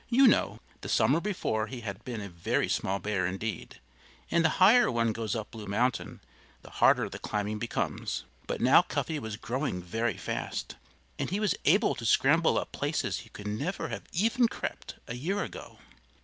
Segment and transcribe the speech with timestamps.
[0.09, 3.79] You know, the summer before he had been a very small little bear indeed,
[4.31, 6.21] and the higher one goes up Blue Mountain
[6.63, 8.23] the harder the climbing becomes.
[8.47, 10.75] But now Cuffy was growing very fast;
[11.19, 15.13] and he was able to scramble up places he could never have even crept a
[15.13, 15.77] year ago.